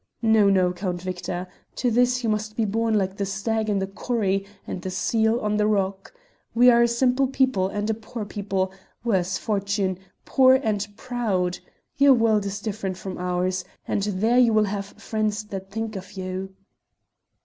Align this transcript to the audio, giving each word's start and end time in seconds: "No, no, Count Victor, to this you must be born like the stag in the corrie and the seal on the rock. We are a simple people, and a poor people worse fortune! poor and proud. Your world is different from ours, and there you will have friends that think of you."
"No, 0.23 0.49
no, 0.49 0.73
Count 0.73 0.99
Victor, 1.03 1.45
to 1.75 1.91
this 1.91 2.23
you 2.23 2.29
must 2.31 2.55
be 2.55 2.65
born 2.65 2.95
like 2.95 3.17
the 3.17 3.23
stag 3.27 3.69
in 3.69 3.77
the 3.77 3.85
corrie 3.85 4.47
and 4.65 4.81
the 4.81 4.89
seal 4.89 5.39
on 5.41 5.57
the 5.57 5.67
rock. 5.67 6.11
We 6.55 6.71
are 6.71 6.81
a 6.81 6.87
simple 6.87 7.27
people, 7.27 7.67
and 7.67 7.87
a 7.87 7.93
poor 7.93 8.25
people 8.25 8.71
worse 9.03 9.37
fortune! 9.37 9.99
poor 10.25 10.55
and 10.63 10.87
proud. 10.97 11.59
Your 11.97 12.15
world 12.15 12.47
is 12.47 12.61
different 12.61 12.97
from 12.97 13.19
ours, 13.19 13.63
and 13.87 14.01
there 14.01 14.39
you 14.39 14.53
will 14.53 14.63
have 14.63 14.87
friends 14.87 15.43
that 15.43 15.69
think 15.69 15.95
of 15.95 16.13
you." 16.13 16.55